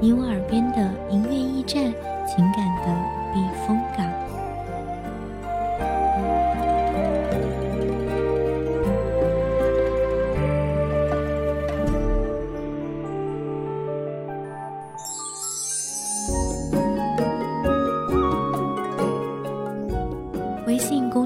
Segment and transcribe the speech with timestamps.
[0.00, 1.82] 你我耳边的音乐驿站，
[2.26, 2.94] 情感的
[3.32, 4.06] 避风港。
[20.66, 21.25] 微信公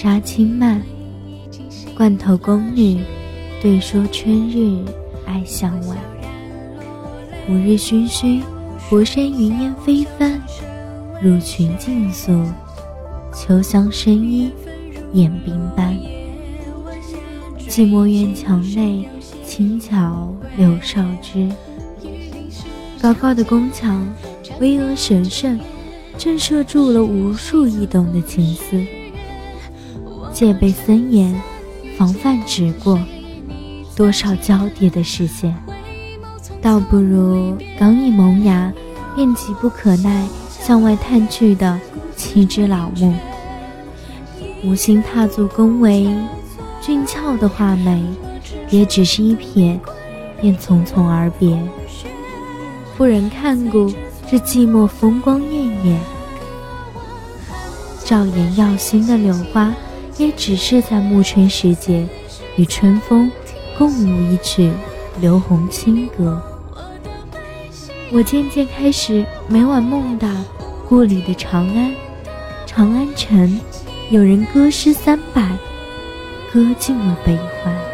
[0.00, 0.80] 纱轻漫，
[1.96, 3.00] 罐头宫女
[3.60, 4.80] 对说春日
[5.26, 5.98] 爱向晚。
[7.48, 8.40] 五日醺醺，
[8.88, 10.40] 薄山云烟飞翻，
[11.20, 12.30] 入群竞诉，
[13.34, 14.52] 秋香深衣
[15.14, 15.98] 掩鬓斑。
[17.68, 19.08] 寂寞院墙内，
[19.44, 21.50] 轻巧柳少枝。
[23.02, 24.06] 高高的宫墙，
[24.60, 25.58] 巍峨神圣，
[26.16, 28.80] 震慑住了无数易懂的情思。
[30.38, 31.34] 戒备森严，
[31.96, 32.96] 防范直过，
[33.96, 35.52] 多少交叠的视线，
[36.62, 38.72] 倒不如刚一萌芽，
[39.16, 41.76] 便急不可耐向外探去的
[42.14, 43.12] 七枝老木。
[44.62, 46.16] 无心踏足宫闱。
[46.80, 48.00] 俊俏的画眉，
[48.70, 49.76] 也只是一瞥，
[50.40, 51.60] 便匆匆而别。
[52.96, 53.92] 不忍看顾
[54.30, 56.00] 这寂寞风光艳艳，
[58.04, 59.74] 照眼耀心的柳花，
[60.18, 62.06] 也只是在暮春时节，
[62.56, 63.30] 与春风
[63.78, 64.70] 共舞一曲
[65.20, 66.42] 流红清歌。
[68.10, 70.28] 我渐渐开始每晚梦到
[70.88, 71.94] 故里的长安，
[72.66, 73.60] 长安城，
[74.10, 75.56] 有人歌诗三百。
[76.52, 77.87] 歌尽了悲欢。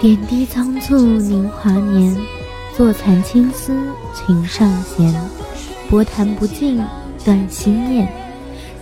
[0.00, 2.16] 点滴仓促凝华年，
[2.76, 3.76] 坐残青丝
[4.14, 5.12] 琴上弦。
[5.90, 6.80] 波弹不尽
[7.24, 8.08] 断心念。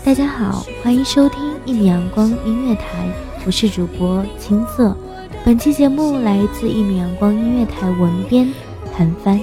[0.04, 3.08] 大家好，欢迎收听一米阳光音乐台，
[3.46, 4.94] 我是主播青色。
[5.42, 8.52] 本期节目来自一米阳光音乐台文编
[8.94, 9.40] 韩帆。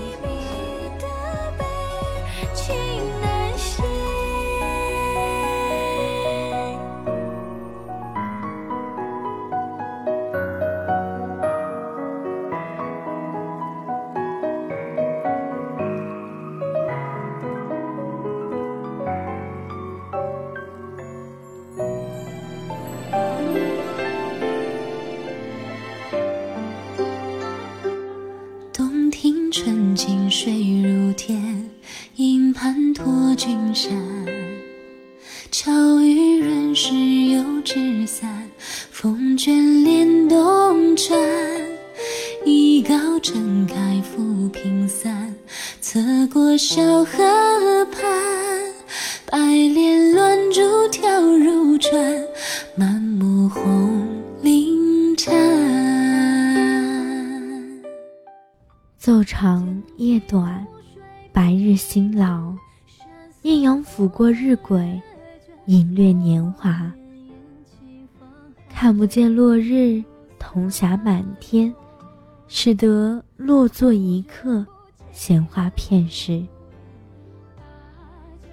[38.92, 41.18] 风卷帘动转，
[42.46, 45.34] 一高撑开浮萍散，
[45.82, 46.00] 侧
[46.32, 48.02] 过小河畔，
[49.26, 52.24] 白莲乱珠跳入船，
[52.76, 54.08] 满目红
[54.42, 55.34] 菱颤。
[59.02, 60.66] 昼长夜短，
[61.32, 62.54] 白日辛劳，
[63.42, 65.02] 艳阳俯过日晷。
[65.68, 66.92] 隐略年华。
[68.84, 70.04] 看不见落日，
[70.38, 71.74] 铜霞满天，
[72.50, 74.66] 使得落座一刻。
[75.14, 76.46] 闲花片时，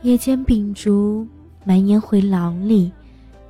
[0.03, 1.27] 夜间秉烛
[1.65, 2.93] 蔓延回廊里，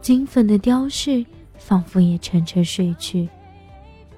[0.01, 1.23] 金粉的雕饰
[1.59, 3.29] 仿佛也沉沉睡去。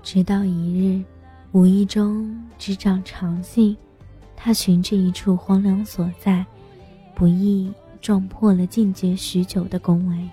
[0.01, 1.03] 直到一日，
[1.51, 3.77] 无意中执掌长信，
[4.37, 6.47] 他寻至一处荒凉所在，
[7.13, 10.29] 不意撞破了静结许久的宫闱。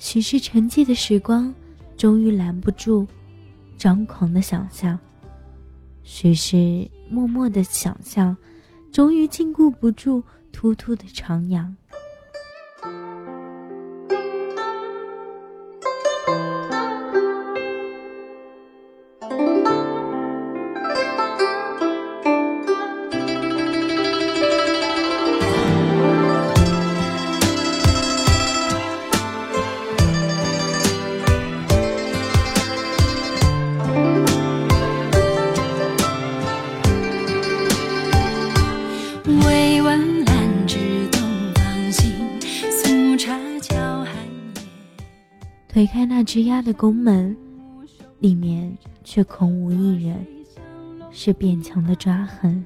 [0.00, 1.54] 许是沉寂的时光，
[1.96, 3.06] 终于拦不住
[3.78, 4.98] 张狂的想象。
[6.02, 6.90] 许是。
[7.12, 8.36] 默默的想象，
[8.92, 11.68] 终于禁锢不住突突的徜徉。
[46.12, 47.36] 那吱呀的宫门，
[48.18, 50.26] 里面却空无一人，
[51.12, 52.64] 是变强的抓痕，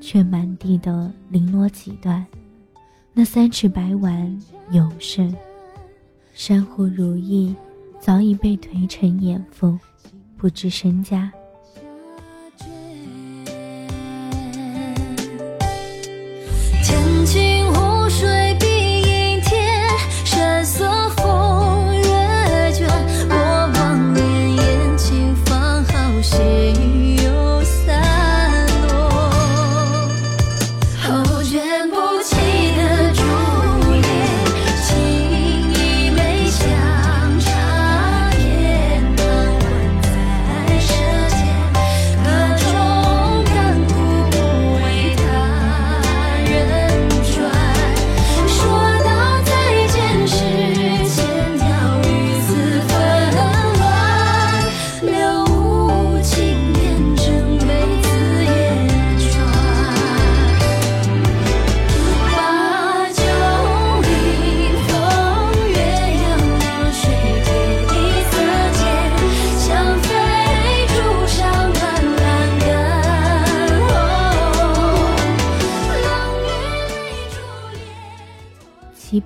[0.00, 2.24] 却满地的零落几段。
[3.12, 4.34] 那三尺白丸
[4.70, 5.36] 有甚，
[6.32, 7.54] 珊瑚如意
[8.00, 9.78] 早已被颓成眼缝，
[10.38, 11.30] 不知身家。
[26.82, 27.21] 七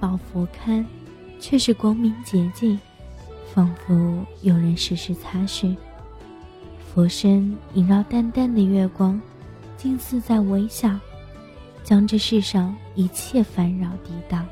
[0.07, 0.85] 到佛龛，
[1.41, 2.79] 却是光明洁净，
[3.53, 5.75] 仿佛有人时时擦拭。
[6.79, 9.21] 佛身萦绕淡淡的月光，
[9.77, 10.97] 竟似在微笑，
[11.83, 14.47] 将这世上一切烦扰抵挡。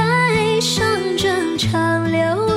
[0.00, 0.82] 台上
[1.18, 2.49] 正长流。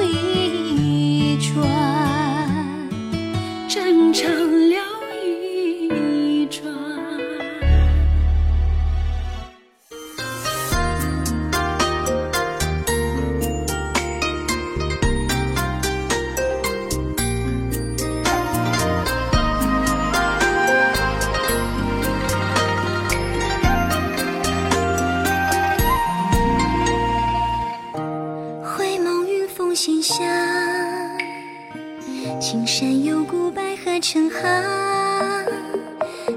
[34.13, 35.43] 成行，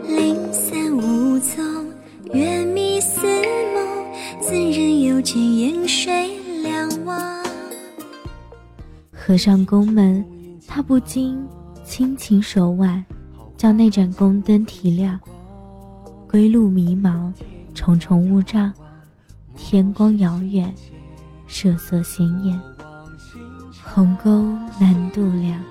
[0.09, 1.63] 零散无踪，
[2.33, 3.27] 月迷似
[3.75, 7.45] 梦，怎忍又见烟水两望？
[9.13, 10.25] 合上宫门，
[10.67, 11.39] 他不禁
[11.85, 13.05] 轻轻手腕，
[13.59, 15.21] 将那盏宫灯提亮。
[16.31, 17.31] 归路迷茫，
[17.75, 18.73] 重重雾障，
[19.55, 20.75] 天光遥远，
[21.47, 22.59] 设色鲜艳，
[23.85, 24.45] 鸿沟
[24.81, 25.63] 难度量。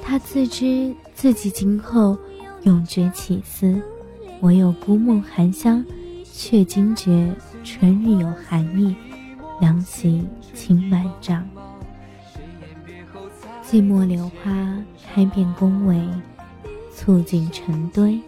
[0.00, 2.16] 他自知自己今后
[2.62, 3.82] 永绝起思，
[4.40, 5.84] 唯有孤梦含香，
[6.22, 7.34] 却惊觉
[7.64, 8.94] 春日有寒意，
[9.60, 11.44] 凉席清满帐。
[13.68, 14.76] 寂寞柳花
[15.12, 16.08] 开遍宫闱，
[16.94, 18.20] 簇锦成堆。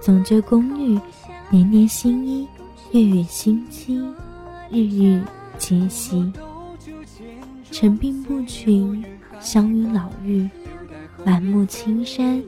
[0.00, 1.00] 总觉宫女
[1.48, 2.48] 年年新衣，
[2.90, 4.04] 月月新期，
[4.68, 5.22] 日日
[5.58, 6.32] 皆夕。
[7.70, 9.04] 陈鬓不群，
[9.38, 10.50] 香云老妪。
[11.26, 12.40] 满目青山，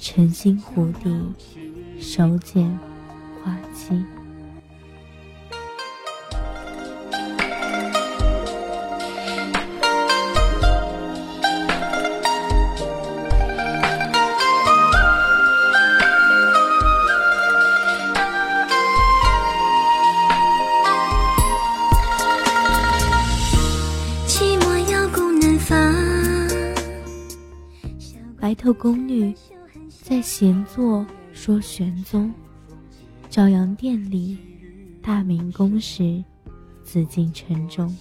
[0.00, 1.34] 晨星湖底，
[2.00, 2.66] 手剪
[3.44, 4.02] 花期。
[28.72, 29.34] 白头宫女
[30.02, 32.32] 在闲坐说玄宗，
[33.28, 34.38] 朝阳殿里
[35.02, 36.24] 大明宫时，
[36.82, 37.94] 紫禁城中。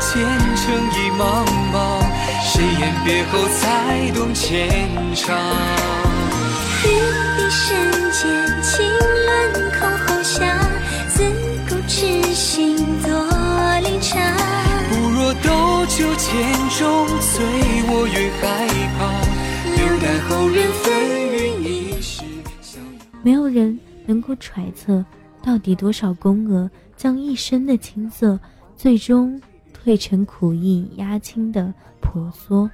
[0.00, 0.26] 千
[0.94, 4.34] 里一别后才懂
[6.80, 7.50] 牵肠？
[7.50, 7.76] 身
[8.12, 10.56] 间清冷空后香，
[11.08, 11.22] 自
[11.68, 13.10] 古痴心作
[13.80, 14.20] 离肠。
[14.88, 17.44] 不若斗酒千钟，醉
[17.88, 19.00] 卧云海旁，
[19.76, 20.92] 留待后人纷
[21.32, 22.22] 纭一世。
[23.22, 25.04] 没有人能够揣测，
[25.42, 28.38] 到底多少宫娥将一生的青涩，
[28.76, 29.40] 最终
[29.84, 32.70] 褪成苦意压青的婆娑，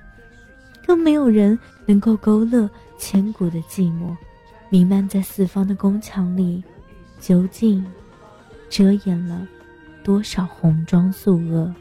[0.87, 4.17] 更没有人能够勾勒千古的寂寞。
[4.69, 6.63] 弥漫在四方的宫墙里，
[7.21, 7.85] 究竟
[8.69, 9.47] 遮掩了
[10.03, 11.75] 多少红妆素娥？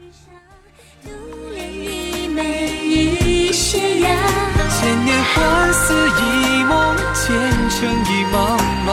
[4.78, 5.34] 千年花
[5.72, 7.24] 似一梦，前
[7.70, 8.34] 程已茫
[8.86, 8.88] 茫。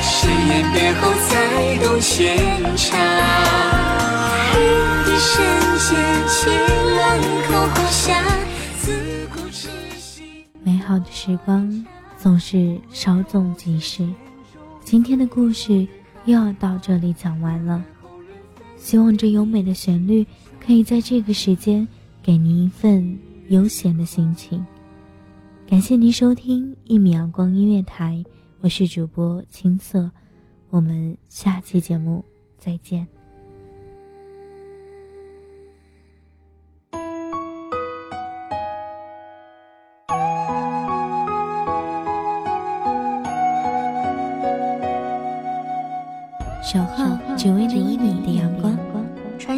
[0.00, 1.30] 谁言别后才
[1.78, 2.36] 懂牵
[2.76, 2.86] 肠？
[5.06, 5.32] 一身
[5.78, 5.88] 间
[6.28, 6.38] 清
[11.24, 11.86] 时光。
[12.18, 14.08] 总是稍纵即逝，
[14.80, 15.86] 今天的故事
[16.24, 17.84] 又要到这里讲完了。
[18.76, 20.26] 希望这优美的旋律
[20.60, 21.86] 可以在这个时间
[22.22, 23.18] 给您一份
[23.50, 24.64] 悠闲的心情。
[25.66, 28.24] 感谢您收听一米阳光音乐台，
[28.60, 30.10] 我是主播青色，
[30.70, 32.24] 我们下期节目
[32.58, 33.06] 再见。